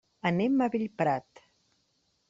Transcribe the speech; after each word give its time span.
Anem 0.29 0.55
a 0.59 0.69
Bellprat. 0.77 1.45